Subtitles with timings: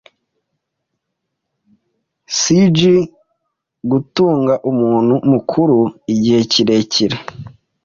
[2.39, 2.77] cg
[3.91, 5.79] gutunga umuntu mukuru
[6.13, 7.17] igihe kirekire